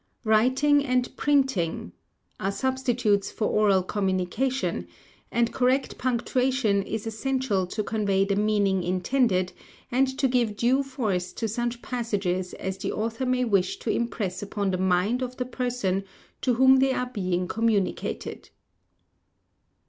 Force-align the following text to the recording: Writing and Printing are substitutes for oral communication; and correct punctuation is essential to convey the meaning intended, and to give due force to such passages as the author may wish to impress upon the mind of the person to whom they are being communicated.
Writing 0.23 0.83
and 0.83 1.15
Printing 1.15 1.91
are 2.39 2.51
substitutes 2.51 3.29
for 3.29 3.45
oral 3.45 3.83
communication; 3.83 4.87
and 5.31 5.53
correct 5.53 5.99
punctuation 5.99 6.81
is 6.81 7.05
essential 7.05 7.67
to 7.67 7.83
convey 7.83 8.25
the 8.25 8.35
meaning 8.35 8.81
intended, 8.81 9.53
and 9.91 10.07
to 10.17 10.27
give 10.27 10.57
due 10.57 10.81
force 10.81 11.31
to 11.31 11.47
such 11.47 11.83
passages 11.83 12.55
as 12.55 12.79
the 12.79 12.91
author 12.91 13.27
may 13.27 13.45
wish 13.45 13.77
to 13.77 13.91
impress 13.91 14.41
upon 14.41 14.71
the 14.71 14.77
mind 14.79 15.21
of 15.21 15.37
the 15.37 15.45
person 15.45 16.03
to 16.41 16.55
whom 16.55 16.77
they 16.77 16.93
are 16.93 17.05
being 17.13 17.47
communicated. 17.47 18.49